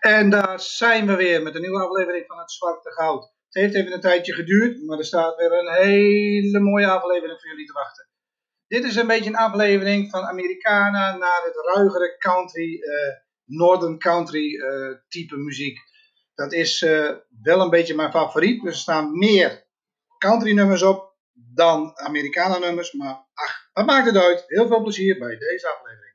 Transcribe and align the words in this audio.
En 0.00 0.30
daar 0.30 0.60
zijn 0.60 1.06
we 1.06 1.16
weer 1.16 1.42
met 1.42 1.54
een 1.54 1.60
nieuwe 1.60 1.84
aflevering 1.84 2.24
van 2.26 2.38
het 2.38 2.50
Zwarte 2.50 2.92
Goud. 2.92 3.22
Het 3.22 3.62
heeft 3.62 3.74
even 3.74 3.92
een 3.92 4.00
tijdje 4.00 4.34
geduurd, 4.34 4.82
maar 4.82 4.98
er 4.98 5.04
staat 5.04 5.36
weer 5.36 5.52
een 5.52 5.72
hele 5.72 6.60
mooie 6.60 6.86
aflevering 6.86 7.40
voor 7.40 7.50
jullie 7.50 7.66
te 7.66 7.72
wachten. 7.72 8.08
Dit 8.66 8.84
is 8.84 8.96
een 8.96 9.06
beetje 9.06 9.30
een 9.30 9.36
aflevering 9.36 10.10
van 10.10 10.24
Americana 10.24 11.16
naar 11.16 11.42
het 11.44 11.74
ruigere 11.74 12.16
country, 12.18 12.74
uh, 12.74 13.14
northern 13.44 13.98
country 13.98 14.54
uh, 14.54 14.96
type 15.08 15.36
muziek. 15.36 15.78
Dat 16.34 16.52
is 16.52 16.82
uh, 16.82 17.10
wel 17.42 17.60
een 17.60 17.70
beetje 17.70 17.94
mijn 17.94 18.10
favoriet. 18.10 18.66
Er 18.66 18.74
staan 18.74 19.18
meer 19.18 19.66
country 20.18 20.52
nummers 20.52 20.82
op 20.82 21.14
dan 21.32 21.98
Americana 21.98 22.58
nummers. 22.58 22.92
Maar 22.92 23.26
ach, 23.34 23.68
wat 23.72 23.86
maakt 23.86 24.06
het 24.06 24.16
uit? 24.16 24.44
Heel 24.46 24.66
veel 24.66 24.82
plezier 24.82 25.18
bij 25.18 25.36
deze 25.38 25.68
aflevering. 25.68 26.14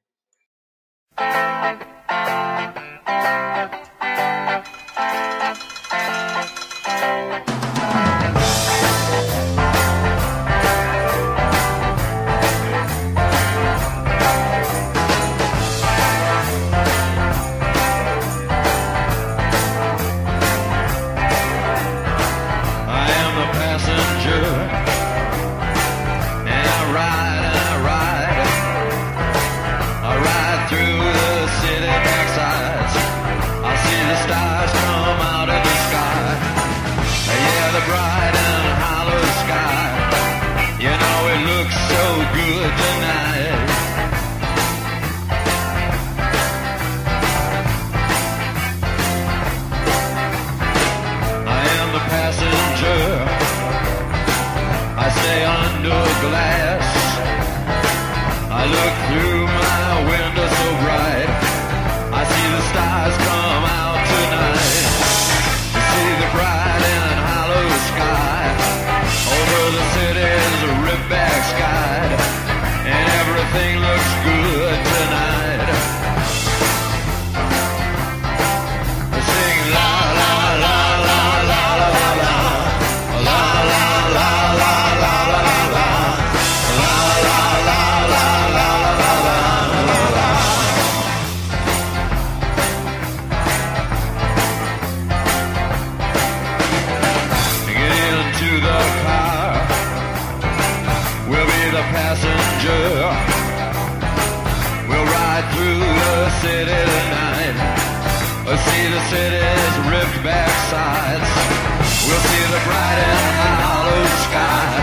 bright 112.65 112.97
in 112.97 113.21
a 113.45 113.53
hollow 113.61 114.05
sky. 114.25 114.73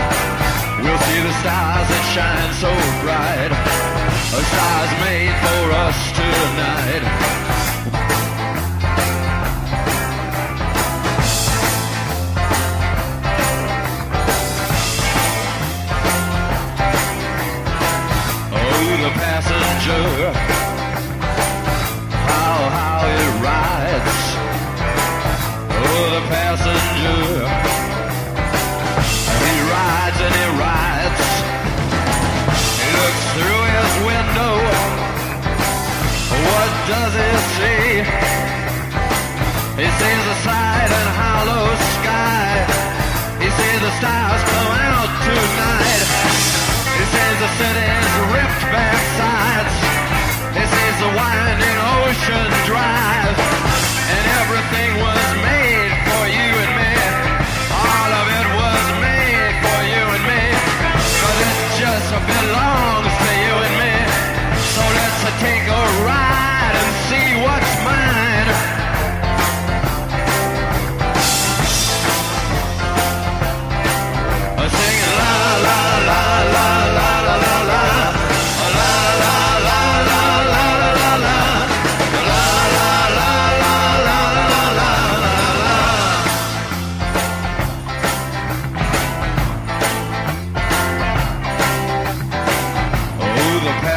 We'll 0.83 1.03
see 1.07 1.21
the 1.27 1.33
stars 1.41 1.87
that 1.91 2.05
shine 2.15 2.53
so 2.63 2.71
bright. 3.03 3.51
A 3.51 4.41
stars 4.51 4.91
made 5.03 5.35
for 5.43 5.63
us 5.85 5.97
tonight. 6.19 7.03
Oh, 18.55 18.87
the 19.03 19.11
passenger 19.19 20.22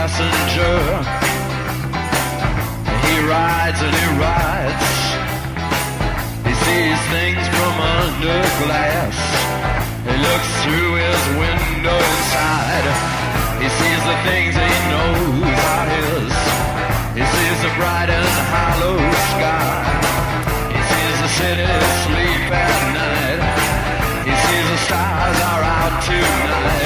passenger. 0.07 0.79
He 3.07 3.15
rides 3.27 3.81
and 3.83 3.95
he 4.01 4.07
rides. 4.23 4.93
He 6.47 6.55
sees 6.63 6.99
things 7.11 7.43
from 7.51 7.75
under 7.99 8.39
glass. 8.63 9.17
He 10.07 10.15
looks 10.27 10.51
through 10.63 10.93
his 11.03 11.23
window 11.43 11.99
inside. 12.15 12.87
He 13.59 13.69
sees 13.79 14.03
the 14.11 14.19
things 14.29 14.53
he 14.55 14.75
knows 14.95 15.59
are 15.75 15.89
his. 15.99 16.33
He 17.19 17.25
sees 17.35 17.59
the 17.67 17.73
bright 17.75 18.11
and 18.19 18.35
hollow 18.55 18.99
sky. 19.35 19.91
He 20.71 20.81
sees 20.91 21.17
the 21.25 21.31
city 21.41 21.73
sleep 22.07 22.47
at 22.55 22.79
night. 22.95 23.41
He 24.23 24.35
sees 24.47 24.67
the 24.71 24.79
stars 24.87 25.39
are 25.51 25.65
out 25.67 25.95
tonight. 26.07 26.86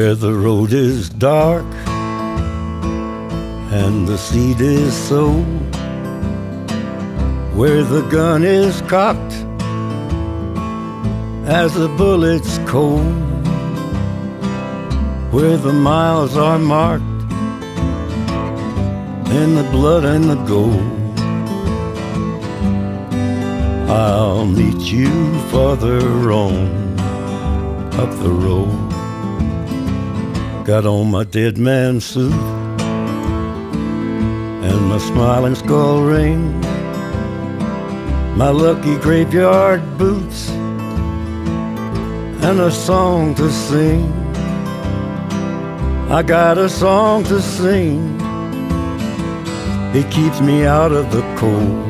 Where 0.00 0.14
the 0.14 0.32
road 0.32 0.72
is 0.72 1.10
dark 1.10 1.66
and 3.80 4.08
the 4.08 4.16
seed 4.16 4.58
is 4.58 4.94
sown, 4.94 5.44
where 7.54 7.82
the 7.84 8.00
gun 8.08 8.42
is 8.42 8.80
cocked 8.82 9.34
as 11.44 11.74
the 11.74 11.88
bullet's 11.98 12.56
cold, 12.60 13.14
where 15.34 15.58
the 15.58 15.74
miles 15.90 16.34
are 16.34 16.58
marked 16.58 17.04
in 19.38 19.54
the 19.54 19.68
blood 19.70 20.06
and 20.06 20.24
the 20.30 20.40
gold. 20.54 20.94
I'll 23.90 24.46
meet 24.46 24.80
you 24.80 25.12
farther 25.50 26.32
on 26.32 26.98
up 28.02 28.10
the 28.22 28.30
road. 28.30 28.89
Got 30.70 30.86
on 30.86 31.10
my 31.10 31.24
dead 31.24 31.58
man 31.58 32.00
suit 32.00 32.32
and 34.62 34.88
my 34.88 34.98
smiling 34.98 35.56
skull 35.56 36.02
ring, 36.02 36.60
my 38.36 38.50
lucky 38.50 38.96
graveyard 38.98 39.82
boots, 39.98 40.48
and 42.46 42.60
a 42.60 42.70
song 42.70 43.34
to 43.34 43.50
sing. 43.50 44.12
I 46.08 46.22
got 46.22 46.56
a 46.56 46.68
song 46.68 47.24
to 47.24 47.42
sing. 47.42 48.16
It 49.92 50.08
keeps 50.12 50.40
me 50.40 50.66
out 50.66 50.92
of 50.92 51.10
the 51.10 51.22
cold. 51.36 51.84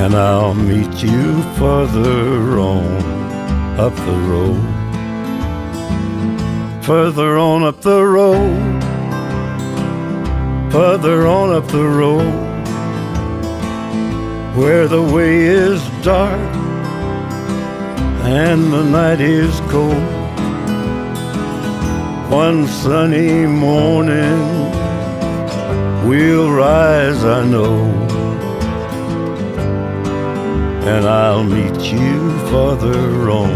And 0.00 0.14
I'll 0.14 0.54
meet 0.54 1.02
you 1.02 1.42
further 1.58 2.58
on 2.58 3.78
up 3.78 3.94
the 3.94 4.18
road. 4.30 4.73
Further 6.86 7.38
on 7.38 7.62
up 7.62 7.80
the 7.80 8.04
road. 8.04 8.82
Further 10.70 11.26
on 11.26 11.50
up 11.50 11.66
the 11.68 11.82
road. 11.82 12.34
Where 14.54 14.86
the 14.86 15.00
way 15.00 15.46
is 15.46 15.80
dark 16.02 16.38
and 18.26 18.70
the 18.70 18.82
night 18.82 19.22
is 19.22 19.58
cold. 19.72 19.94
One 22.30 22.66
sunny 22.66 23.46
morning 23.46 24.38
we'll 26.06 26.52
rise, 26.52 27.24
I 27.24 27.46
know. 27.46 27.86
And 30.84 31.06
I'll 31.06 31.44
meet 31.44 31.80
you 31.80 32.38
farther 32.50 33.30
on 33.30 33.54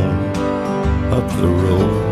up 1.12 1.28
the 1.42 1.46
road. 1.46 2.07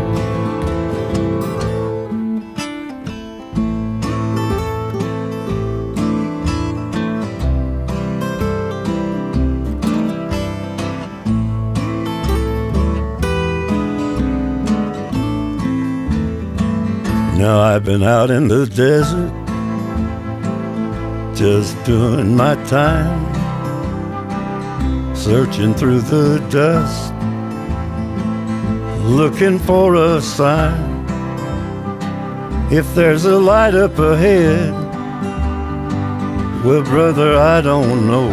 Been 17.87 18.03
out 18.03 18.29
in 18.29 18.49
the 18.49 18.65
desert 18.65 19.31
just 21.33 21.71
doing 21.85 22.35
my 22.35 22.53
time, 22.65 23.15
searching 25.15 25.73
through 25.73 26.01
the 26.01 26.37
dust, 26.49 27.13
looking 29.05 29.57
for 29.57 29.95
a 29.95 30.21
sign. 30.21 31.05
If 32.73 32.93
there's 32.93 33.23
a 33.23 33.39
light 33.39 33.73
up 33.73 33.97
ahead, 33.97 34.73
well, 36.65 36.83
brother, 36.83 37.37
I 37.37 37.61
don't 37.61 38.05
know. 38.05 38.29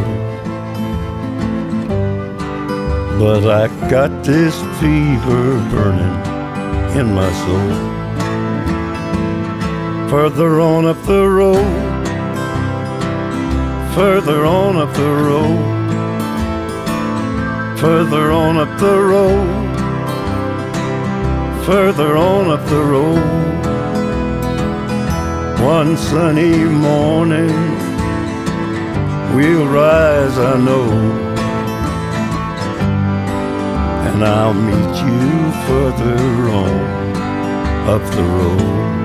But 3.21 3.49
I 3.49 3.69
got 3.89 4.25
this 4.25 4.57
fever 4.81 5.45
burning 5.71 6.99
in 6.99 7.15
my 7.15 7.31
soul. 7.45 7.94
Further 10.15 10.61
on 10.61 10.87
up 10.87 11.03
the 11.07 11.29
road, 11.29 12.07
further 13.97 14.47
on 14.47 14.77
up 14.77 14.95
the 14.95 15.13
road, 15.29 15.59
further 17.81 18.31
on 18.31 18.57
up 18.57 18.79
the 18.79 18.97
road, 18.97 19.77
further 21.67 22.17
on 22.17 22.49
up 22.49 22.65
the 22.69 22.85
road. 22.95 23.25
One 25.61 25.97
sunny 25.97 26.63
morning, 26.65 27.51
we'll 29.35 29.67
rise, 29.67 30.39
I 30.39 30.57
know, 30.61 30.93
and 34.07 34.25
I'll 34.25 34.55
meet 34.55 34.95
you 35.09 35.51
further 35.67 36.51
on 36.63 36.77
up 37.89 38.03
the 38.13 38.23
road. 38.23 39.04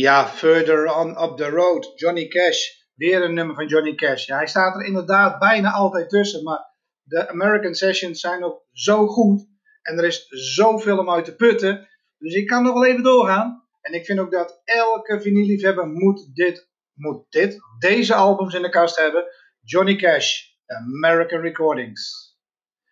Ja, 0.00 0.26
Further 0.26 0.86
On 0.86 1.10
Up 1.22 1.36
The 1.36 1.50
Road, 1.50 1.92
Johnny 1.96 2.28
Cash. 2.28 2.58
Weer 2.94 3.22
een 3.22 3.34
nummer 3.34 3.54
van 3.54 3.66
Johnny 3.66 3.94
Cash. 3.94 4.26
Ja, 4.26 4.36
hij 4.36 4.46
staat 4.46 4.74
er 4.74 4.86
inderdaad 4.86 5.38
bijna 5.38 5.70
altijd 5.70 6.08
tussen, 6.08 6.42
maar 6.42 6.58
de 7.02 7.28
American 7.28 7.74
Sessions 7.74 8.20
zijn 8.20 8.44
ook 8.44 8.64
zo 8.72 9.06
goed. 9.06 9.48
En 9.82 9.98
er 9.98 10.04
is 10.04 10.26
zoveel 10.28 10.98
om 10.98 11.10
uit 11.10 11.24
te 11.24 11.36
putten. 11.36 11.88
Dus 12.18 12.34
ik 12.34 12.46
kan 12.46 12.62
nog 12.62 12.72
wel 12.72 12.86
even 12.86 13.02
doorgaan. 13.02 13.66
En 13.80 13.92
ik 13.92 14.04
vind 14.04 14.18
ook 14.18 14.30
dat 14.30 14.60
elke 14.64 15.20
vinylliefhebber 15.20 15.86
moet 15.86 16.34
dit, 16.34 16.68
moet 16.94 17.30
dit, 17.30 17.58
deze 17.78 18.14
albums 18.14 18.54
in 18.54 18.62
de 18.62 18.70
kast 18.70 18.96
hebben. 18.96 19.24
Johnny 19.60 19.96
Cash, 19.96 20.42
American 20.66 21.40
Recordings. 21.40 22.34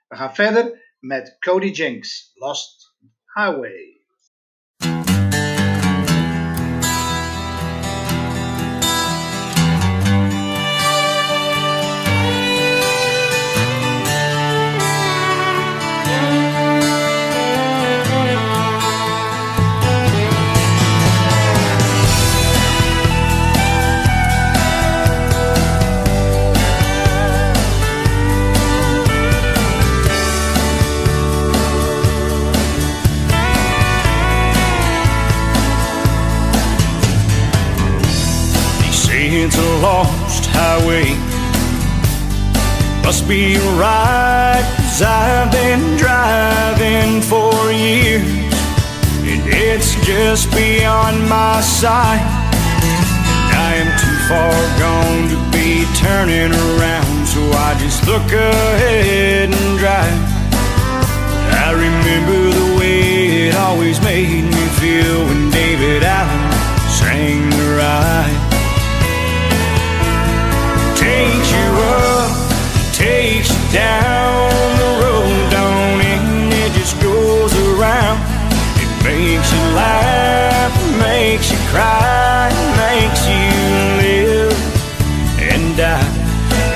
We 0.08 0.16
gaan 0.16 0.34
verder 0.34 0.94
met 0.98 1.36
Cody 1.38 1.70
Jinks, 1.70 2.30
Lost 2.34 2.94
Highway. 3.34 3.97
Be 43.28 43.58
right, 43.76 44.64
cause 44.78 45.02
I've 45.02 45.52
been 45.52 45.98
driving 45.98 47.20
for 47.20 47.52
years, 47.70 48.24
and 49.28 49.42
it's 49.44 49.94
just 50.06 50.50
beyond 50.52 51.28
my 51.28 51.60
sight. 51.60 52.24
I 53.52 53.74
am 53.84 53.90
too 54.00 54.18
far 54.30 54.56
gone 54.80 55.28
to 55.28 55.38
be 55.52 55.84
turning 56.00 56.52
around, 56.52 57.26
so 57.26 57.40
I 57.52 57.76
just 57.78 58.06
look 58.06 58.32
ahead 58.32 59.50
and 59.52 59.78
drive. 59.78 60.38
I 61.52 61.72
remember 61.72 62.58
the 62.58 62.78
way 62.78 63.48
it 63.48 63.54
always 63.56 64.00
made 64.00 64.44
me 64.44 64.64
feel 64.80 65.47
down 73.72 74.50
the 74.80 74.90
road 75.04 75.52
on 75.54 76.00
end, 76.00 76.52
it 76.52 76.72
just 76.72 77.00
goes 77.00 77.52
around. 77.68 78.18
It 78.80 78.90
makes 79.04 79.52
you 79.52 79.62
laugh, 79.76 80.72
makes 80.98 81.50
you 81.52 81.58
cry, 81.68 82.48
makes 82.76 83.22
you 83.28 83.48
live 84.00 84.56
and 85.40 85.76
die. 85.76 86.10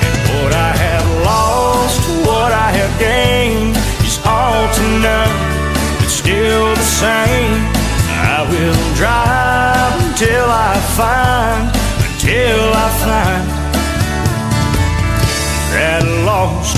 And 0.05 0.43
what 0.43 0.53
I 0.53 0.71
have 0.85 1.07
lost, 1.25 2.01
what 2.27 2.51
I 2.51 2.69
have 2.71 2.93
gained 2.99 3.75
is 4.05 4.19
all 4.25 4.67
to 4.77 4.83
none, 5.01 5.35
but 5.99 6.09
still 6.09 6.75
the 6.75 6.89
same. 7.01 7.57
I 8.35 8.45
will 8.49 8.95
drive 8.95 9.93
until 10.07 10.45
I 10.49 10.73
find. 10.95 11.52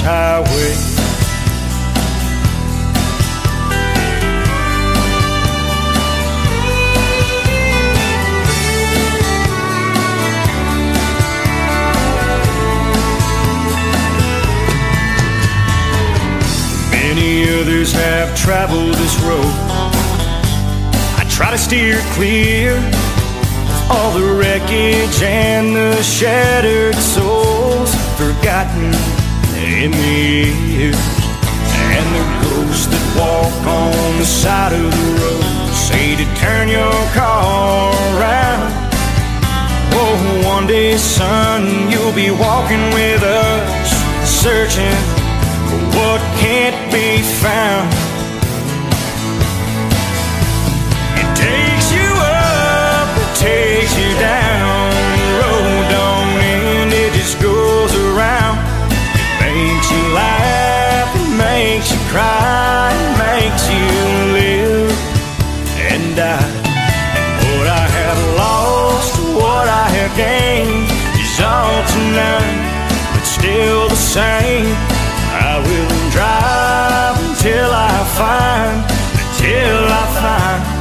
highway. 0.08 0.76
Many 16.92 17.50
others 17.60 17.92
have 17.94 18.38
traveled 18.38 18.94
this 18.94 19.20
road. 19.22 19.42
I 21.18 21.26
try 21.32 21.50
to 21.50 21.58
steer 21.58 21.98
clear 22.14 22.76
all 23.90 24.12
the 24.12 24.36
wreckage 24.38 25.24
and 25.24 25.76
the 25.76 26.04
shattered 26.04 26.94
souls 26.94 27.90
forgotten 28.18 29.15
in 29.84 29.92
the 29.92 30.56
years. 30.72 30.96
And 31.98 32.08
the 32.16 32.26
ghosts 32.48 32.88
that 32.88 33.06
walk 33.20 33.60
on 33.68 34.20
the 34.20 34.26
side 34.26 34.74
of 34.74 34.88
the 34.88 35.10
road 35.22 35.74
say 35.74 36.16
to 36.16 36.26
turn 36.40 36.68
your 36.70 36.96
car 37.12 37.92
around. 38.16 38.72
Oh, 39.92 40.44
one 40.46 40.68
day, 40.68 40.98
son, 40.98 41.92
you'll 41.92 42.16
be 42.16 42.32
walking 42.32 42.84
with 42.94 43.24
us, 43.24 43.90
searching 44.24 44.98
for 45.68 45.82
what 45.98 46.22
can't 46.40 46.80
be 46.92 47.22
found. 47.44 48.05
It 62.18 63.12
makes 63.18 63.64
you 63.70 63.88
live 64.40 64.92
and 65.92 66.16
die. 66.16 66.54
What 67.44 67.68
I 67.68 67.88
have 68.00 68.22
lost, 68.38 69.20
what 69.36 69.68
I 69.68 69.88
have 69.98 70.14
gained, 70.16 70.90
is 71.20 71.40
all 71.42 71.84
tonight, 71.96 72.60
but 73.14 73.26
still 73.26 73.90
the 73.90 73.96
same. 73.96 74.76
I 75.48 75.60
will 75.66 75.96
drive 76.12 77.16
until 77.30 77.70
I 77.72 77.98
find, 78.20 78.78
until 79.20 79.84
I 79.90 80.06
find 80.22 80.75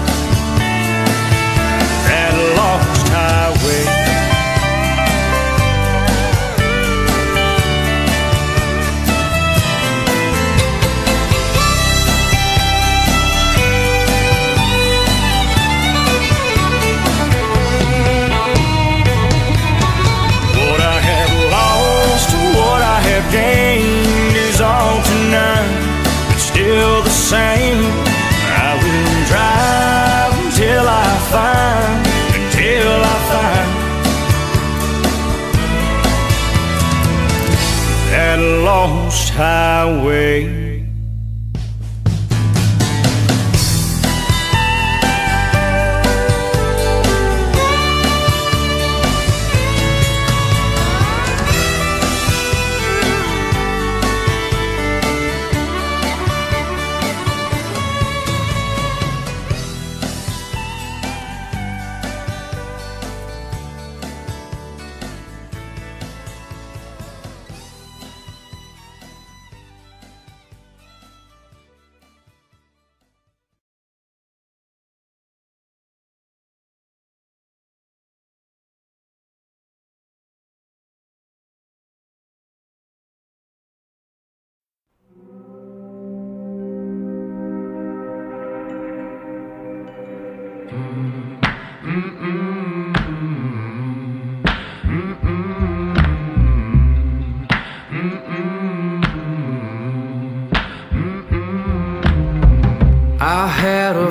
lost 39.36 39.83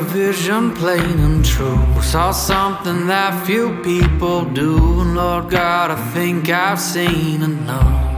vision 0.04 0.74
plain 0.76 1.20
and 1.20 1.44
true. 1.44 1.80
Saw 2.02 2.32
something 2.32 3.08
that 3.08 3.46
few 3.46 3.82
people 3.82 4.46
do. 4.46 4.78
Lord 4.78 5.50
God, 5.50 5.92
I 5.92 5.96
think 6.12 6.50
I've 6.50 6.80
seen 6.80 7.42
enough. 7.42 8.14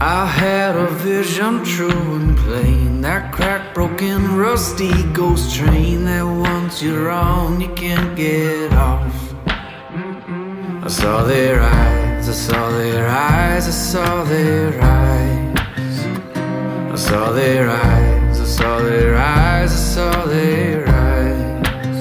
I 0.00 0.26
had 0.26 0.76
a 0.76 0.88
vision 0.90 1.64
true 1.64 2.14
and 2.16 2.36
plain. 2.36 3.00
That 3.00 3.32
cracked, 3.32 3.74
broken, 3.74 4.36
rusty 4.36 5.02
ghost 5.12 5.54
train 5.54 6.04
that 6.04 6.22
once 6.22 6.82
you're 6.82 7.10
on, 7.10 7.60
you 7.60 7.68
can't 7.74 8.16
get 8.16 8.72
off. 8.72 9.34
I 10.84 10.88
saw 10.88 11.22
their 11.24 11.60
eyes, 11.60 12.28
I 12.28 12.32
saw 12.32 12.70
their 12.70 13.08
eyes, 13.08 13.66
I 13.66 13.70
saw 13.70 14.24
their 14.24 14.80
eyes. 14.80 15.38
I 16.90 16.94
saw 16.96 17.32
their 17.32 17.68
eyes, 17.70 18.17
saw 18.48 18.78
their 18.80 19.14
eyes, 19.14 19.72
I 19.72 19.76
saw 19.76 20.24
their 20.24 20.88
eyes. 20.88 22.00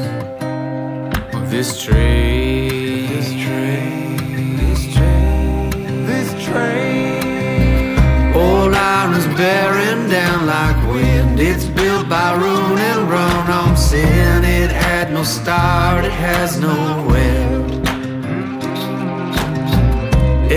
This 1.51 1.83
train, 1.83 3.09
this 3.09 3.29
train, 3.43 4.55
this 4.55 4.93
train, 4.95 6.05
this 6.05 6.29
train. 6.45 8.33
Old 8.33 8.73
iron's 8.73 9.27
bearing 9.35 10.09
down 10.09 10.45
like 10.45 10.79
wind. 10.87 11.37
It's 11.39 11.65
built 11.65 12.07
by 12.07 12.33
ruin 12.35 12.77
and 12.77 13.09
run 13.11 13.51
on 13.51 13.75
sin. 13.75 14.45
It 14.45 14.71
had 14.71 15.11
no 15.11 15.23
start, 15.23 16.05
it 16.05 16.11
has 16.11 16.59
no 16.61 17.09
end. 17.13 17.76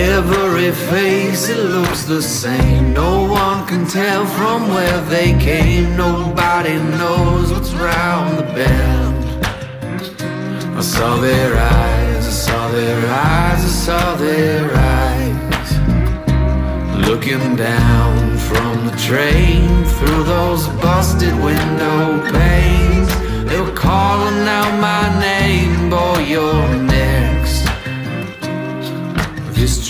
Every 0.01 0.73
face, 0.73 1.51
it 1.51 1.59
looks 1.59 2.05
the 2.05 2.23
same. 2.23 2.95
No 2.95 3.25
one 3.31 3.67
can 3.67 3.87
tell 3.87 4.25
from 4.25 4.69
where 4.69 5.01
they 5.03 5.39
came. 5.39 5.95
Nobody 5.95 6.77
knows 6.99 7.53
what's 7.53 7.75
round 7.75 8.39
the 8.39 8.45
bend. 8.55 9.45
I 10.79 10.81
saw 10.81 11.21
their 11.21 11.55
eyes, 11.55 12.27
I 12.27 12.31
saw 12.31 12.71
their 12.71 12.99
eyes, 13.11 13.63
I 13.63 13.73
saw 13.87 14.15
their 14.17 14.65
eyes. 14.75 15.71
Looking 17.07 17.57
down 17.57 18.39
from 18.39 18.87
the 18.87 18.97
train 18.97 19.85
through 19.97 20.25
those 20.25 20.67
busted 20.83 21.35
window 21.45 22.03
panes. 22.33 23.11
They 23.51 23.61
were 23.61 23.77
calling 23.89 24.49
out 24.49 24.73
my 24.81 25.21
name, 25.21 25.91
boy, 25.91 26.21
you're. 26.21 26.90
This 29.61 29.87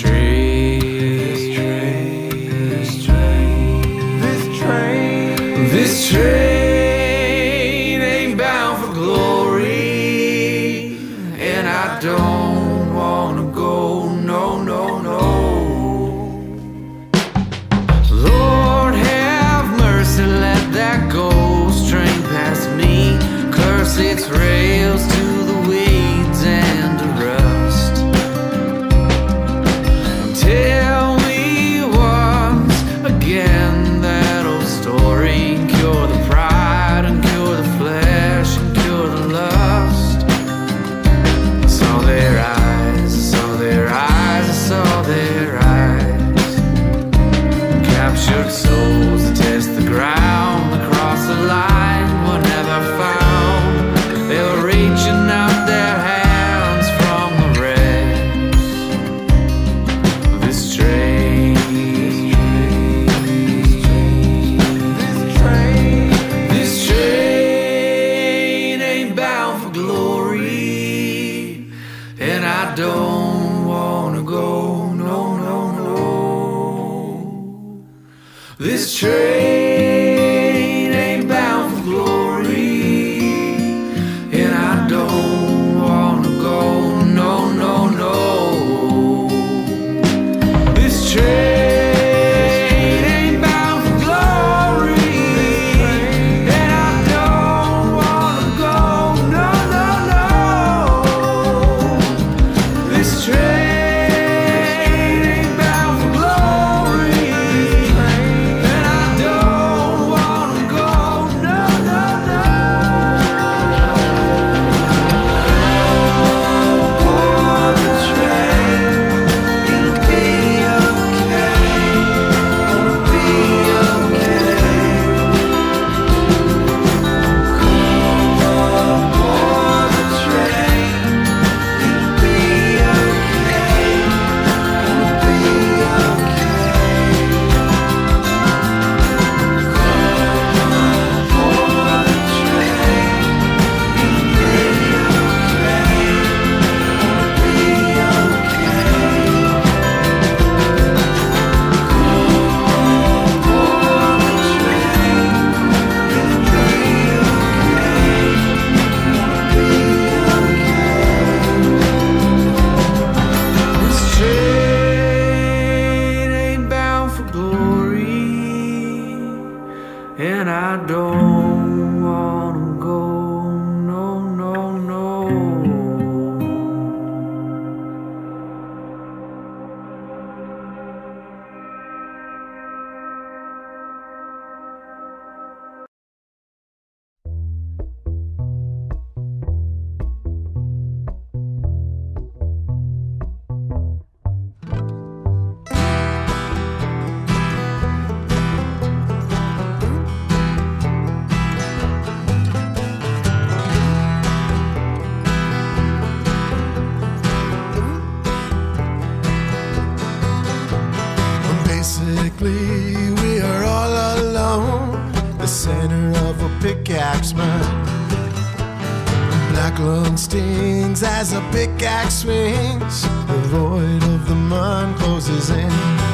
black 219.52 219.78
lung 219.78 220.16
stings 220.16 221.02
as 221.02 221.32
a 221.34 221.40
pickaxe 221.52 222.20
swings. 222.20 223.02
The 223.02 223.40
void 223.48 224.02
of 224.04 224.26
the 224.26 224.34
mind 224.34 224.96
closes 224.96 225.50
in. 225.50 226.09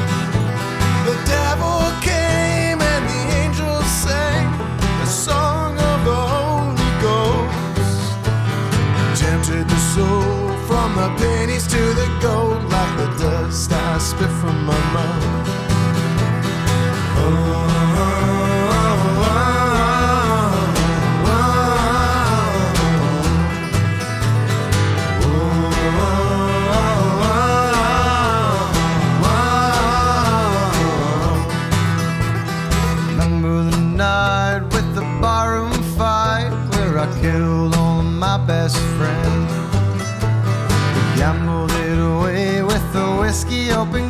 whiskey 43.37 43.71
open 43.71 44.06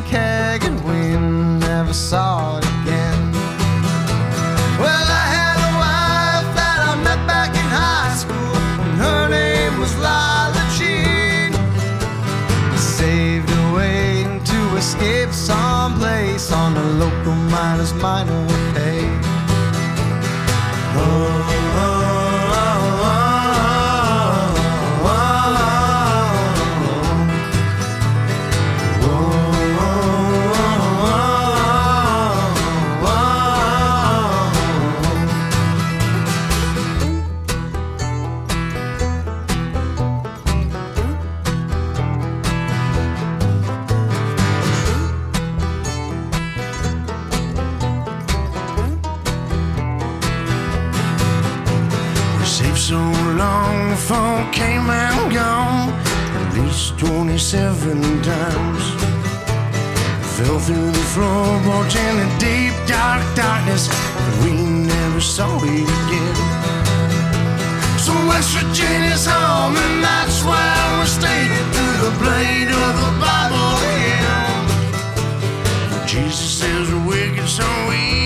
making 77.30 77.46
so 77.46 77.92
easy. 77.92 78.17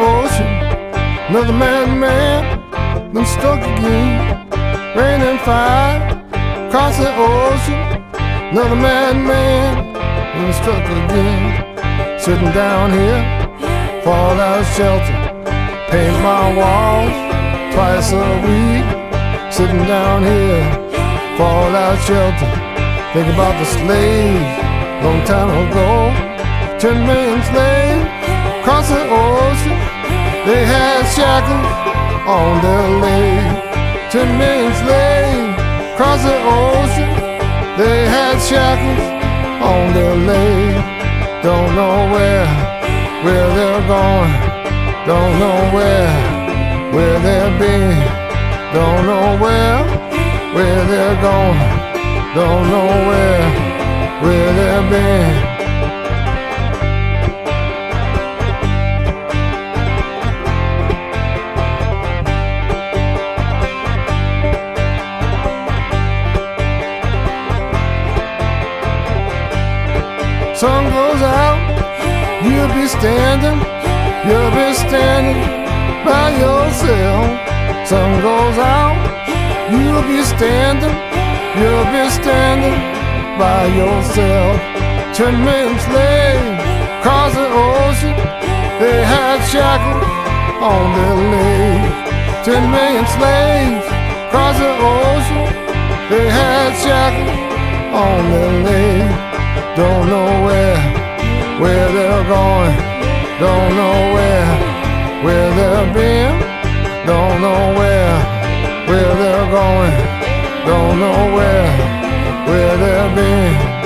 Ocean. 0.00 0.50
Another 1.28 1.52
madman 1.52 3.12
been 3.12 3.26
stuck 3.26 3.60
again. 3.60 4.48
Raining 4.96 5.38
fire 5.44 6.00
across 6.66 6.96
the 6.98 7.10
ocean. 7.14 7.80
Another 8.50 8.76
madman 8.76 9.92
been 10.34 10.52
stuck 10.60 10.84
again. 11.02 12.18
Sitting 12.18 12.52
down 12.52 12.92
here, 12.92 13.22
fallout 14.02 14.64
shelter. 14.76 15.16
Paint 15.90 16.16
my 16.22 16.44
walls 16.58 17.14
twice 17.74 18.12
a 18.12 18.26
week. 18.46 19.52
Sitting 19.52 19.84
down 19.84 20.22
here, 20.22 20.64
fallout 21.36 21.98
shelter. 22.06 22.50
Think 23.12 23.28
about 23.34 23.58
the 23.58 23.66
slaves 23.66 24.70
long 25.02 25.24
time 25.24 25.50
ago. 25.50 25.88
Ten 26.78 27.06
million 27.06 27.42
slaves 27.50 28.19
across 28.60 28.88
the 28.88 29.00
ocean. 29.00 29.78
They 30.44 30.62
had 30.64 31.00
shackles 31.16 31.68
on 32.28 32.60
their 32.60 32.88
legs. 33.00 34.12
Ten 34.12 34.28
million 34.36 34.74
slaves 34.82 35.56
across 35.92 36.20
the 36.22 36.36
ocean. 36.60 37.10
They 37.80 38.04
had 38.16 38.36
shackles 38.50 39.04
on 39.64 39.94
their 39.96 40.16
legs. 40.32 40.82
Don't 41.42 41.74
know 41.74 41.96
where, 42.12 42.48
where 43.24 43.48
they're 43.56 43.84
going. 43.88 44.32
Don't 45.08 45.34
know 45.42 45.60
where, 45.76 46.12
where 46.94 47.18
they've 47.26 47.58
been. 47.58 47.96
Don't 48.76 49.02
know 49.10 49.26
where, 49.40 49.80
where 50.54 50.82
they're 50.92 51.18
going. 51.28 51.60
Don't 52.36 52.64
know 52.72 52.88
where, 53.08 53.44
where 54.22 54.50
they've 54.58 54.90
been. 54.90 55.59
Standing, 73.00 73.56
you'll 74.28 74.52
be 74.52 74.68
standing 74.76 75.40
by 76.04 76.36
yourself. 76.36 77.24
Sun 77.88 78.20
goes 78.20 78.58
out, 78.60 78.92
you'll 79.72 80.04
be 80.04 80.20
standing, 80.20 80.92
you'll 81.56 81.88
be 81.96 82.04
standing 82.20 82.76
by 83.40 83.72
yourself. 83.72 84.60
Ten 85.16 85.32
men 85.48 85.80
slaves 85.80 86.60
across 87.00 87.32
the 87.40 87.48
ocean, 87.48 88.16
they 88.80 89.00
had 89.00 89.38
shackles 89.48 90.04
on 90.60 90.84
their 90.96 91.16
legs. 91.32 92.44
Ten 92.44 92.62
million 92.68 93.06
slaves 93.16 93.86
across 94.28 94.56
the 94.60 94.72
ocean, 94.76 95.44
they 96.12 96.28
had 96.28 96.70
shackles 96.84 97.32
on 97.96 98.20
their 98.30 98.54
legs. 98.68 99.16
Don't 99.80 100.06
know 100.12 100.44
where, 100.44 100.99
where 101.60 101.92
they're 101.92 102.24
going. 102.24 102.74
Don't 103.38 103.70
know 103.80 103.96
where, 104.16 104.48
where 105.24 105.48
they've 105.58 105.94
been. 105.94 106.32
Don't 107.06 107.40
know 107.40 107.62
where, 107.78 108.14
where 108.88 109.14
they're 109.20 109.50
going. 109.60 109.96
Don't 110.66 110.98
know 110.98 111.20
where, 111.36 111.68
where 112.48 112.76
they've 112.82 113.14
been. 113.14 113.79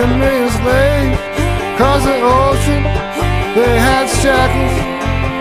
Million 0.00 0.48
slaves 0.48 1.20
across 1.76 2.02
the 2.08 2.16
ocean. 2.24 2.82
They 3.52 3.76
had 3.76 4.08
shackles 4.08 4.76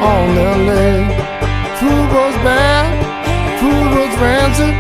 on 0.04 0.36
their 0.36 0.58
legs. 0.67 1.15
Food 1.80 2.08
was 2.12 2.36
bad, 2.43 2.91
food 3.62 3.89
was 3.95 4.12
rancid, 4.19 4.76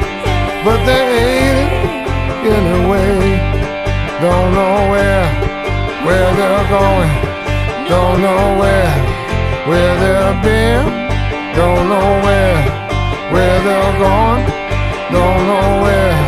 but 0.67 0.83
they 0.83 1.03
ate 1.23 1.63
it 1.63 2.51
anyway. 2.59 3.39
Don't 4.19 4.51
know 4.51 4.91
where, 4.91 5.27
where 6.03 6.29
they're 6.35 6.67
going. 6.67 7.11
Don't 7.87 8.19
know 8.19 8.59
where, 8.59 8.95
where 9.69 9.93
they've 10.03 10.43
been. 10.43 10.85
Don't 11.55 11.87
know 11.87 12.09
where, 12.27 12.59
where 13.31 13.57
they're 13.63 13.95
going. 13.95 14.43
Don't 15.15 15.41
know 15.47 15.83
where 15.83 16.18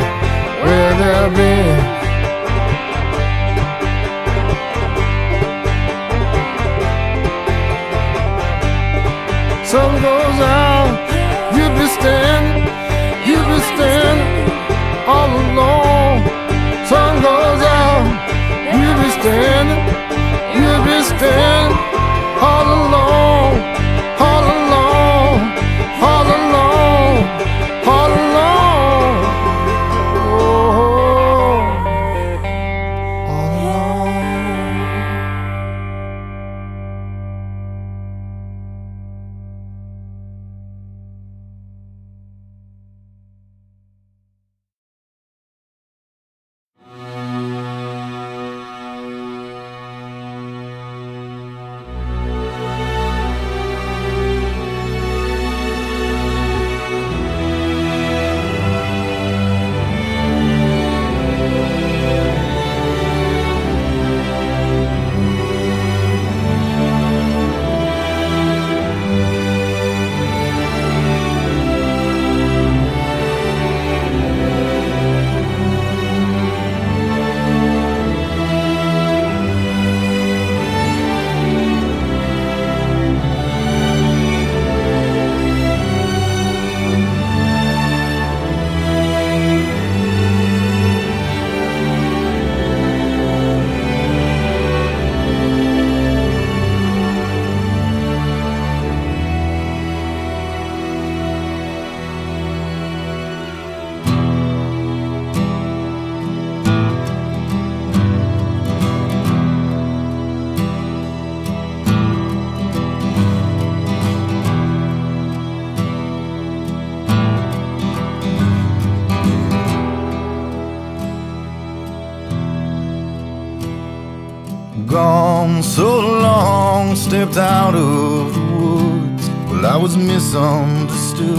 out 127.29 127.75
of 127.75 128.33
the 128.33 128.41
woods. 128.55 129.29
Well, 129.47 129.65
I 129.65 129.77
was 129.77 129.95
misunderstood, 129.95 131.37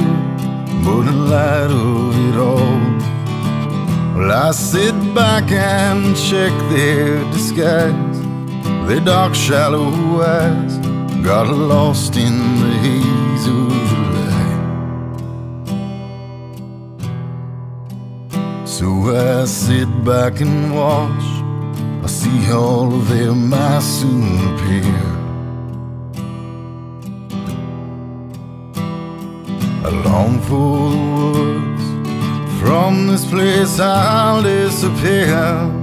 but 0.85 1.07
in 1.09 1.29
light 1.29 1.71
of 1.71 2.14
it 2.29 2.37
all, 2.38 2.81
well, 4.14 4.31
I 4.31 4.53
sit 4.53 4.95
back 5.12 5.51
and 5.51 6.16
check 6.16 6.53
their 6.71 7.18
disguise. 7.33 8.21
Their 8.87 9.01
dark, 9.01 9.35
shallow 9.35 9.90
eyes 10.23 10.77
got 11.25 11.49
lost 11.49 12.16
in 12.16 12.37
the 12.61 12.73
haze 12.85 13.47
of 13.47 13.71
the 14.12 14.21
light. 14.31 14.62
So 18.68 18.87
I 19.16 19.47
sit 19.47 19.88
back 20.05 20.40
and 20.40 20.75
watch. 20.77 21.25
I 22.05 22.07
see 22.07 22.53
all 22.53 22.95
of 22.95 23.09
them 23.09 23.53
I 23.53 23.81
soon 23.81 24.55
appear. 24.55 25.21
I 29.85 29.90
long 29.90 30.40
for 30.40 30.90
the 30.90 31.03
words. 31.25 32.61
From 32.61 33.09
this 33.09 33.25
place 33.27 33.81
I'll 33.81 34.42
disappear. 34.42 35.82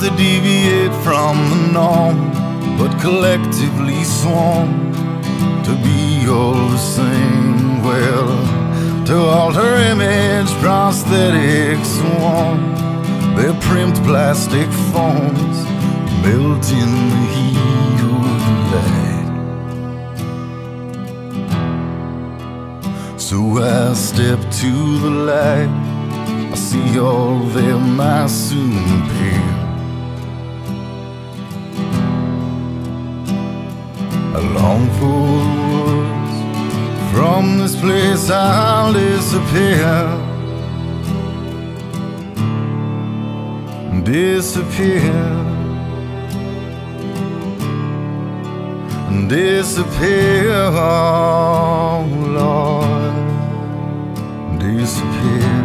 To 0.00 0.10
deviate 0.16 0.94
from 1.02 1.36
the 1.50 1.72
norm, 1.72 2.16
but 2.78 2.90
collectively 3.00 4.04
swarm 4.04 4.92
to 5.64 5.74
be 5.82 6.26
all 6.28 6.54
the 6.54 6.78
same. 6.78 7.82
Well, 7.82 8.28
to 9.06 9.16
alter 9.16 9.74
image, 9.92 10.50
prosthetics 10.62 11.86
swarm, 11.98 12.58
their 13.34 13.54
primed 13.62 13.96
plastic 14.04 14.70
forms 14.92 15.58
melt 16.22 16.70
in 16.70 16.90
the 17.12 17.24
heat 17.34 18.00
of 18.14 18.40
the 18.48 18.56
light. 18.74 19.28
So 23.18 23.36
I 23.58 23.94
step 23.94 24.40
to 24.62 24.72
the 25.04 25.10
light. 25.30 25.72
I 26.52 26.54
see 26.54 26.98
all 27.00 27.40
them 27.40 28.00
I 28.00 28.26
soon 28.26 28.76
appear. 29.02 29.47
I 34.38 34.40
long 34.40 34.88
for 35.00 35.20
the 35.46 35.56
words. 35.74 36.36
From 37.12 37.58
this 37.58 37.74
place 37.74 38.30
I'll 38.30 38.92
disappear. 38.92 39.98
Disappear. 44.04 45.12
Disappear, 49.26 50.52
oh 50.72 52.06
Lord. 52.38 53.14
Disappear. 54.60 55.57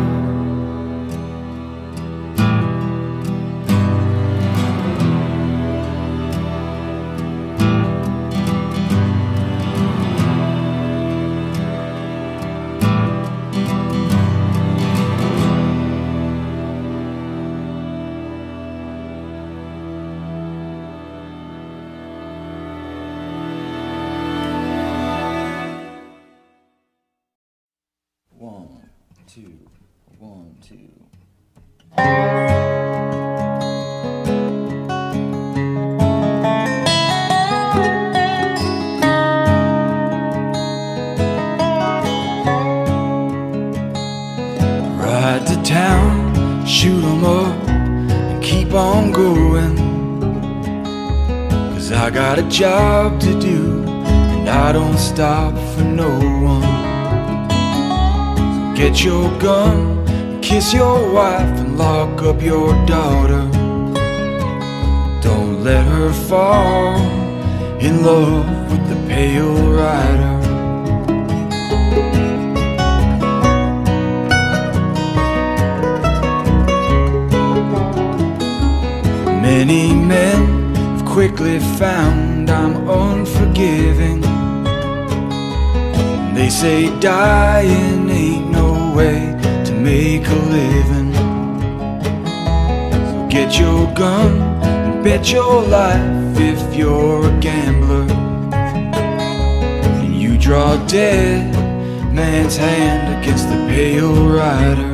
Shoot 46.65 47.03
'em 47.03 47.23
up, 47.23 47.67
and 47.67 48.41
keep 48.43 48.73
on 48.73 49.11
going. 49.11 49.75
Cause 51.73 51.91
I 51.91 52.09
got 52.09 52.39
a 52.39 52.43
job 52.43 53.19
to 53.19 53.39
do, 53.39 53.83
and 53.85 54.49
I 54.49 54.71
don't 54.71 54.97
stop 54.97 55.53
for 55.75 55.83
no 55.83 56.09
one. 56.55 56.63
So 58.55 58.73
get 58.75 59.03
your 59.03 59.29
gun, 59.39 60.05
kiss 60.41 60.73
your 60.73 61.11
wife, 61.13 61.59
and 61.61 61.77
lock 61.77 62.21
up 62.23 62.41
your 62.41 62.73
daughter. 62.85 63.45
Don't 65.21 65.63
let 65.63 65.85
her 65.85 66.11
fall 66.29 66.95
in 67.79 68.03
love 68.03 68.45
with 68.71 68.87
the 68.89 68.99
pale 69.07 69.55
rider. 69.81 70.42
Many 79.57 79.93
men 79.93 80.73
have 80.73 81.05
quickly 81.05 81.59
found 81.59 82.49
I'm 82.49 82.89
unforgiving. 82.89 84.21
They 86.33 86.49
say 86.49 86.89
dying 86.99 88.09
ain't 88.09 88.49
no 88.49 88.91
way 88.97 89.37
to 89.65 89.71
make 89.73 90.25
a 90.27 90.39
living. 90.57 91.13
So 93.09 93.27
get 93.29 93.59
your 93.59 93.93
gun 93.93 94.31
and 94.63 95.03
bet 95.03 95.31
your 95.31 95.61
life 95.61 96.35
if 96.39 96.75
you're 96.75 97.23
a 97.27 97.39
gambler. 97.39 98.07
And 100.01 100.15
you 100.15 100.35
draw 100.35 100.83
dead 100.87 101.53
man's 102.11 102.57
hand 102.57 103.21
against 103.21 103.47
the 103.49 103.57
pale 103.67 104.15
rider. 104.29 104.93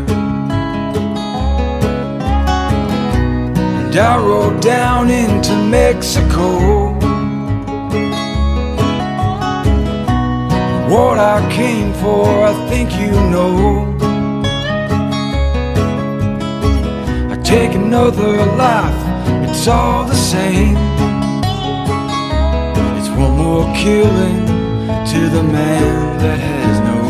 And 3.89 3.97
I 3.97 4.19
rode 4.19 4.61
down 4.61 5.09
into 5.09 5.55
Mexico. 5.55 6.93
What 10.93 11.17
I 11.17 11.39
came 11.51 11.91
for, 11.93 12.27
I 12.45 12.53
think 12.69 12.91
you 12.99 13.09
know. 13.09 13.97
I 17.31 17.35
take 17.41 17.73
another 17.73 18.45
life, 18.57 19.49
it's 19.49 19.67
all 19.67 20.05
the 20.05 20.13
same. 20.13 20.77
It's 22.99 23.09
one 23.17 23.37
more 23.37 23.65
killing 23.75 24.45
to 25.13 25.29
the 25.35 25.41
man 25.41 26.19
that 26.19 26.37
has 26.37 26.79
no 26.81 27.08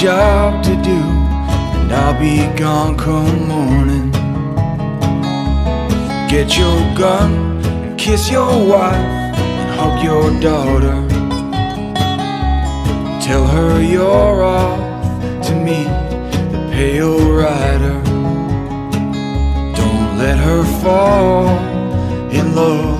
job 0.00 0.64
to 0.64 0.74
do, 0.76 0.98
and 1.76 1.92
I'll 1.92 2.18
be 2.18 2.38
gone 2.58 2.96
come 2.96 3.48
morning. 3.48 4.10
Get 6.26 6.56
your 6.56 6.78
gun 6.96 7.60
and 7.66 8.00
kiss 8.00 8.30
your 8.30 8.66
wife 8.66 8.94
and 8.94 9.70
hug 9.78 10.02
your 10.02 10.30
daughter. 10.40 10.96
Tell 13.20 13.46
her 13.46 13.82
you're 13.82 14.42
off 14.42 14.80
to 15.48 15.54
meet 15.54 15.92
the 16.50 16.70
pale 16.72 17.20
rider. 17.42 18.00
Don't 19.76 20.16
let 20.16 20.38
her 20.38 20.64
fall 20.80 21.46
in 22.30 22.54
love 22.54 22.99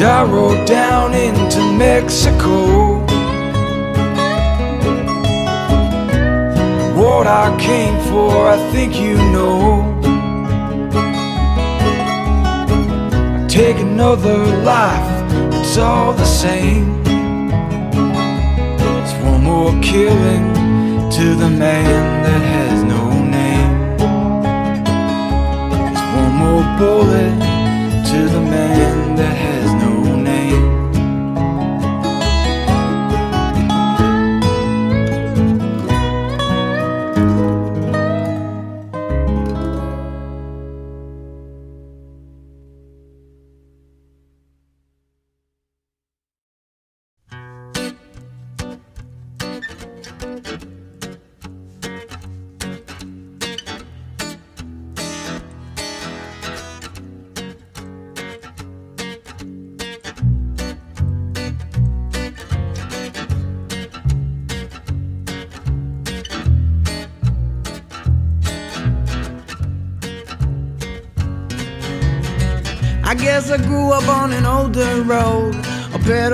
And 0.00 0.06
I 0.06 0.22
rode 0.22 0.64
down 0.64 1.12
into 1.12 1.60
Mexico. 1.72 3.00
What 6.94 7.26
I 7.26 7.56
came 7.58 7.98
for, 8.08 8.46
I 8.46 8.58
think 8.70 8.94
you 8.94 9.16
know. 9.16 9.82
I 13.34 13.46
take 13.48 13.78
another 13.78 14.38
life, 14.62 15.10
it's 15.52 15.76
all 15.78 16.12
the 16.12 16.24
same. 16.24 17.02
It's 19.02 19.14
one 19.24 19.42
more 19.42 19.72
killing 19.82 21.10
to 21.10 21.34
the 21.34 21.50
man 21.50 22.22
that 22.22 22.42
has 22.54 22.84
no 22.84 23.02
name. 23.36 23.72
It's 25.90 26.04
one 26.22 26.34
more 26.44 26.62
bullet 26.78 27.34
to 28.12 28.28
the 28.28 28.40
man 28.42 28.67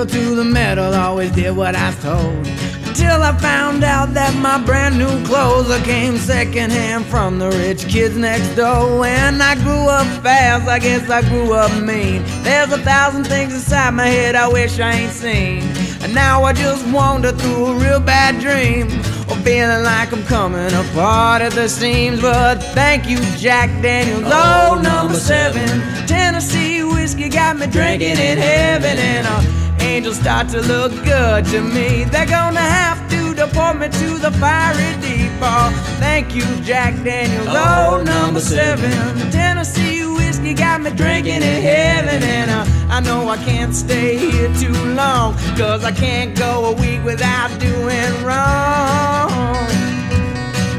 pedal 0.06 0.22
to 0.22 0.34
the 0.36 0.44
metal, 0.44 0.94
always 0.94 1.30
did 1.32 1.56
what 1.56 1.74
I 1.74 1.88
was 1.88 2.02
told. 2.02 2.46
Until 2.86 3.22
I 3.22 3.36
found 3.38 3.82
out 3.82 4.14
that 4.14 4.34
my 4.40 4.64
brand 4.64 4.98
new 4.98 5.24
clothes 5.26 5.70
I 5.70 5.82
came 5.84 6.16
secondhand 6.16 7.06
from 7.06 7.38
the 7.38 7.50
rich 7.50 7.88
kids 7.88 8.16
next 8.16 8.54
door. 8.54 9.04
And 9.04 9.42
I 9.42 9.56
grew 9.56 9.88
up 9.88 10.06
fast, 10.22 10.68
I 10.68 10.78
guess 10.78 11.10
I 11.10 11.22
grew 11.22 11.52
up 11.54 11.72
mean. 11.82 12.22
There's 12.42 12.72
a 12.72 12.78
thousand 12.78 13.24
things 13.24 13.52
inside 13.52 13.94
my 13.94 14.06
head 14.06 14.36
I 14.36 14.48
wish 14.48 14.78
I 14.78 14.92
ain't 14.92 15.12
seen. 15.12 15.62
And 16.02 16.14
now 16.14 16.44
I 16.44 16.52
just 16.52 16.86
wander 16.92 17.32
through 17.32 17.66
a 17.66 17.74
real 17.74 18.00
bad 18.00 18.40
dream. 18.40 18.86
Or 19.28 19.36
feeling 19.42 19.82
like 19.84 20.12
I'm 20.12 20.22
coming 20.24 20.72
apart 20.72 21.40
at 21.42 21.52
the 21.52 21.68
seams. 21.68 22.20
But 22.20 22.62
thank 22.74 23.08
you, 23.08 23.18
Jack 23.38 23.70
Daniels. 23.82 24.22
Oh, 24.26 24.80
number 24.82 25.14
seven. 25.18 25.66
Tennessee 26.06 26.84
whiskey 26.84 27.28
got 27.30 27.56
me 27.56 27.66
drinking 27.66 28.18
in 28.18 28.38
heaven. 28.38 28.98
And 28.98 29.26
uh, 29.26 29.63
angels 29.84 30.16
start 30.18 30.48
to 30.50 30.60
look 30.62 30.92
good 31.04 31.44
to 31.46 31.60
me. 31.60 32.04
They're 32.04 32.26
gonna 32.26 32.60
have 32.80 32.98
to 33.10 33.34
deport 33.34 33.78
me 33.78 33.88
to 33.88 34.08
the 34.18 34.30
fiery 34.42 34.92
deep. 35.00 35.30
Oh, 35.42 35.70
thank 35.98 36.34
you, 36.34 36.44
Jack 36.62 36.94
Daniels. 37.04 37.46
Oh, 37.50 38.02
number 38.04 38.40
seven. 38.40 38.90
Tennessee 39.30 40.04
whiskey 40.06 40.54
got 40.54 40.80
me 40.80 40.90
drinking 40.90 41.42
in 41.42 41.62
heaven. 41.62 42.22
And 42.22 42.50
uh, 42.50 42.64
I 42.96 43.00
know 43.00 43.28
I 43.28 43.36
can't 43.38 43.74
stay 43.74 44.16
here 44.16 44.52
too 44.54 44.72
long. 44.94 45.34
Cause 45.56 45.84
I 45.84 45.92
can't 45.92 46.36
go 46.36 46.66
a 46.66 46.72
week 46.80 47.02
without 47.04 47.50
doing 47.60 48.12
wrong. 48.24 49.30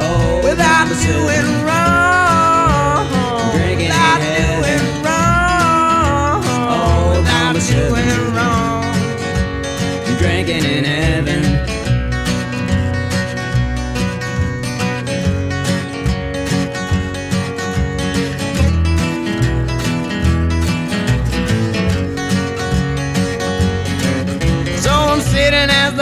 Oh, 0.01 0.41
Without 0.43 0.79
number 0.87 0.95
seven. 0.95 1.21
doing 1.45 1.65
wrong. 1.65 2.04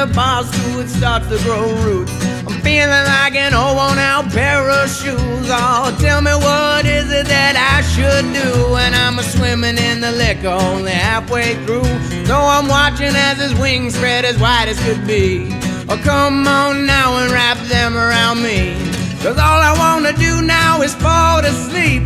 The 0.07 0.13
bar 0.13 0.43
stool 0.43 0.79
it 0.79 0.89
starts 0.89 1.27
to 1.29 1.37
grow 1.43 1.63
roots. 1.83 2.11
I'm 2.45 2.59
feeling 2.61 3.05
like 3.15 3.35
an 3.35 3.53
old 3.53 3.77
worn 3.77 3.97
out 3.97 4.29
pair 4.31 4.69
of 4.69 4.89
shoes. 4.89 5.47
Oh, 5.47 5.95
tell 6.01 6.21
me 6.21 6.33
what 6.33 6.85
is 6.85 7.09
it 7.11 7.27
that 7.27 7.55
I 7.55 7.79
should 7.93 8.25
do 8.35 8.73
when 8.73 8.93
I'm 8.93 9.19
a 9.19 9.23
swimming 9.23 9.77
in 9.77 10.01
the 10.01 10.11
liquor 10.11 10.49
only 10.49 10.91
halfway 10.91 11.55
through. 11.65 11.87
So 12.25 12.35
I'm 12.35 12.67
watching 12.67 13.15
as 13.15 13.37
his 13.39 13.53
wings 13.55 13.95
spread 13.95 14.25
as 14.25 14.37
wide 14.39 14.67
as 14.67 14.79
could 14.83 15.07
be. 15.07 15.47
Oh, 15.87 15.99
come 16.03 16.47
on 16.47 16.85
now 16.85 17.17
and 17.19 17.31
wrap 17.31 17.57
them 17.67 17.95
around 17.95 18.43
me. 18.43 18.75
Cause 19.23 19.37
all 19.37 19.61
I 19.61 19.73
wanna 19.77 20.11
do 20.17 20.41
now 20.41 20.81
is 20.81 20.93
fall 20.95 21.41
to 21.41 21.51
sleep. 21.69 22.03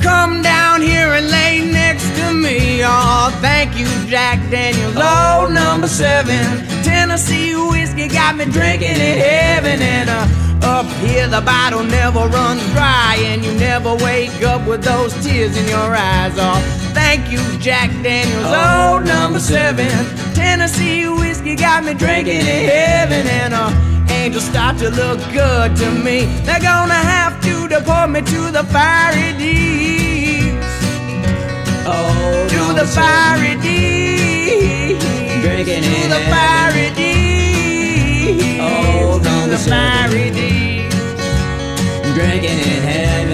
Come 0.00 0.40
down 0.40 0.80
here 0.80 1.12
and 1.12 1.28
lay 1.30 1.60
next 1.60 2.08
to 2.16 2.32
me. 2.32 2.80
Oh, 2.82 3.28
thank 3.42 3.76
you, 3.76 3.88
Jack 4.08 4.38
Daniels. 4.50 4.94
Oh, 4.96 5.48
number 5.52 5.88
seven. 5.88 6.75
Tennessee 7.16 7.54
whiskey 7.56 8.08
got 8.08 8.36
me 8.36 8.44
drinking 8.44 8.90
in 8.90 9.16
heaven. 9.16 9.80
And 9.80 10.10
uh, 10.10 10.28
up 10.62 10.84
here, 11.00 11.26
the 11.26 11.40
bottle 11.40 11.82
never 11.82 12.28
runs 12.28 12.62
dry. 12.74 13.16
And 13.20 13.42
you 13.42 13.54
never 13.54 13.94
wake 13.94 14.42
up 14.42 14.68
with 14.68 14.84
those 14.84 15.14
tears 15.24 15.56
in 15.56 15.66
your 15.66 15.96
eyes. 15.96 16.34
Oh, 16.36 16.60
thank 16.92 17.32
you, 17.32 17.40
Jack 17.58 17.88
Daniels. 18.02 18.44
Oh, 18.44 19.02
number 19.02 19.40
seven. 19.40 19.88
Tennessee 20.34 21.08
whiskey 21.08 21.56
got 21.56 21.84
me 21.84 21.94
drinking 21.94 22.40
in 22.40 22.68
heaven. 22.68 23.26
And 23.26 23.54
uh, 23.54 23.72
angels 24.12 24.44
start 24.44 24.76
to 24.80 24.90
look 24.90 25.18
good 25.32 25.74
to 25.74 25.90
me. 25.90 26.26
They're 26.44 26.60
gonna 26.60 26.92
have 26.92 27.40
to 27.44 27.66
deport 27.66 28.10
me 28.10 28.20
to 28.20 28.50
the 28.50 28.64
fiery 28.64 29.32
deeps. 29.38 30.66
Oh, 31.88 32.46
To 32.50 32.78
the 32.78 32.86
fiery 32.86 33.58
deeps. 33.62 33.95
Drinking 35.56 35.84
To 35.84 35.90
in 36.02 36.10
the 36.10 36.20
deeps. 36.94 38.60
Oh, 38.60 39.18
To 39.18 39.48
the 39.48 39.56
fiery 39.56 40.30
deeps. 40.30 40.94
Drinking 42.14 42.58
in 42.58 42.82
heaven. 42.82 43.25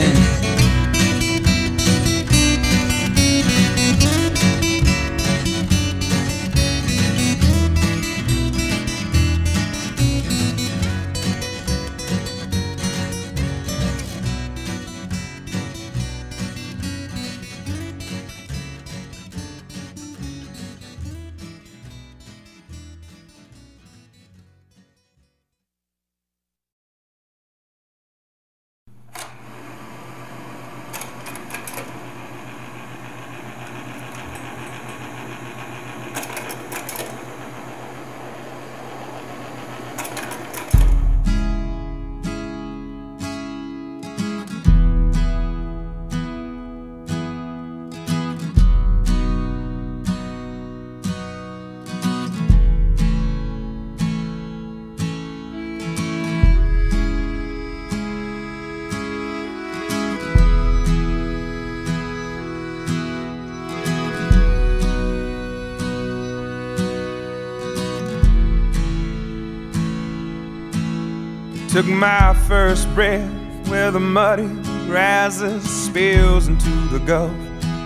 Took 71.73 71.87
my 71.87 72.35
first 72.49 72.87
breath 72.95 73.33
where 73.67 73.91
the 73.91 73.99
muddy 73.99 74.45
rises, 74.93 75.65
spills 75.87 76.47
into 76.47 76.69
the 76.91 76.99
Gulf 76.99 77.33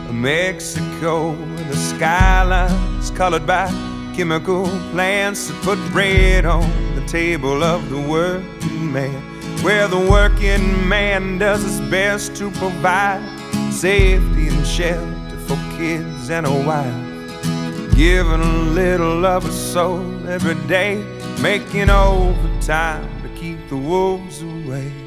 of 0.09 0.13
Mexico. 0.13 1.31
Where 1.31 1.65
the 1.69 1.77
skyline's 1.77 3.13
colored 3.13 3.47
by 3.47 3.69
chemical 4.17 4.65
plants 4.91 5.47
that 5.47 5.63
put 5.63 5.79
bread 5.93 6.47
on 6.47 6.69
the 6.97 7.07
table 7.07 7.63
of 7.63 7.89
the 7.89 8.01
working 8.01 8.93
man. 8.93 9.23
Where 9.63 9.87
the 9.87 10.01
working 10.01 10.89
man 10.89 11.39
does 11.39 11.63
his 11.63 11.81
best 11.83 12.35
to 12.39 12.51
provide 12.51 13.23
safety 13.73 14.49
and 14.49 14.67
shelter 14.67 15.39
for 15.47 15.57
kids 15.79 16.29
and 16.29 16.45
a 16.45 16.53
wife. 16.53 17.95
Giving 17.95 18.41
a 18.41 18.59
little 18.73 19.25
of 19.25 19.45
a 19.45 19.53
soul 19.53 20.27
every 20.27 20.57
day, 20.67 21.05
making 21.41 21.89
overtime 21.89 23.16
the 23.69 23.77
wolves 23.77 24.43
away. 24.43 25.06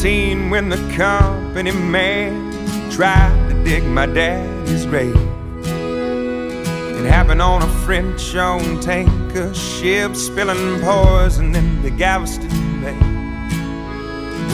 13 0.00 0.48
when 0.48 0.70
the 0.70 0.78
company 0.96 1.72
man 1.72 2.50
tried 2.90 3.50
to 3.50 3.64
dig 3.64 3.84
my 3.84 4.06
daddy's 4.06 4.86
grave. 4.86 5.14
It 5.62 7.04
happened 7.04 7.42
on 7.42 7.62
a 7.62 7.68
French 7.84 8.34
owned 8.34 8.80
tanker 8.80 9.52
ship 9.52 10.16
spilling 10.16 10.80
poison 10.80 11.54
into 11.54 11.90
Galveston 11.90 12.48
Bay. 12.80 12.94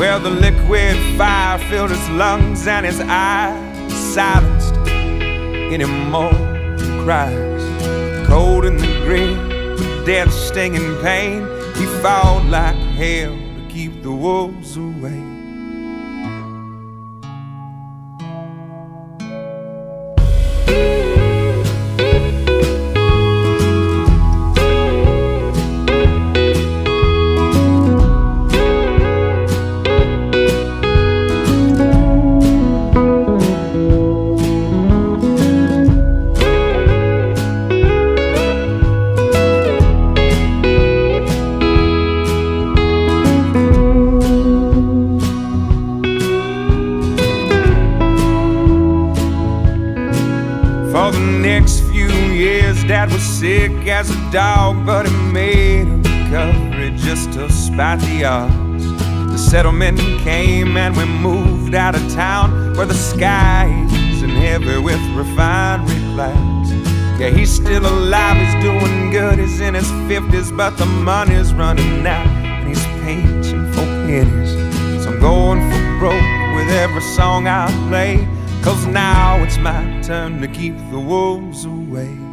Where 0.01 0.19
the 0.19 0.31
liquid 0.31 0.97
fire 1.17 1.61
filled 1.71 1.91
his 1.91 2.09
lungs 2.11 2.67
and 2.67 2.85
his 2.85 3.01
eyes 3.03 3.95
silenced 4.15 4.75
any 4.89 5.85
more 5.85 6.35
cries. 7.05 8.27
Cold 8.27 8.65
in 8.65 8.79
the 8.79 9.01
grave, 9.05 9.39
with 9.79 10.07
death 10.07 10.33
stinging 10.33 11.01
pain, 11.03 11.43
he 11.77 11.87
fought 12.03 12.45
like 12.47 12.75
hell 12.99 13.31
to 13.31 13.67
keep 13.69 14.03
the 14.03 14.11
wolves 14.11 14.77
away. 14.77 14.86
Settlement 59.51 59.99
came 60.23 60.77
and 60.77 60.97
we 60.97 61.05
moved 61.05 61.75
out 61.75 61.95
of 61.95 62.03
town 62.13 62.75
where 62.77 62.87
the 62.87 62.95
sky 62.95 63.67
isn't 64.13 64.29
heavy 64.29 64.79
with 64.79 65.01
refinery 65.15 66.01
clouds. 66.15 66.73
Yeah, 67.21 67.31
he's 67.31 67.55
still 67.55 67.87
alive, 67.87 68.37
he's 68.37 68.63
doing 68.63 69.11
good, 69.11 69.39
he's 69.39 69.61
in 69.61 69.75
his 69.75 69.91
50s, 70.11 70.55
but 70.57 70.77
the 70.79 70.87
money's 70.87 71.55
running 71.55 72.05
out 72.05 72.27
and 72.27 72.69
he's 72.69 72.85
pinching 73.05 73.73
for 73.73 73.87
pennies. 74.07 74.53
So 75.05 75.13
I'm 75.13 75.21
going 75.21 75.61
for 75.71 75.99
broke 76.01 76.57
with 76.57 76.69
every 76.75 77.03
song 77.15 77.47
I 77.47 77.71
play. 77.89 78.29
Cause 78.63 78.85
now 78.87 79.41
it's 79.45 79.59
my 79.59 80.01
turn 80.03 80.41
to 80.41 80.49
keep 80.49 80.77
the 80.91 80.99
wolves 80.99 81.65
away. 81.65 82.26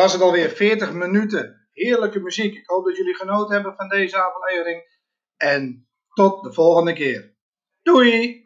Was 0.00 0.12
het 0.12 0.22
alweer. 0.22 0.50
40 0.50 0.92
minuten. 0.92 1.68
Heerlijke 1.72 2.20
muziek. 2.20 2.54
Ik 2.54 2.66
hoop 2.66 2.84
dat 2.84 2.96
jullie 2.96 3.14
genoten 3.14 3.54
hebben 3.54 3.74
van 3.76 3.88
deze 3.88 4.22
aflevering. 4.22 4.82
En 5.36 5.88
tot 6.14 6.42
de 6.42 6.52
volgende 6.52 6.92
keer. 6.92 7.34
Doei! 7.82 8.42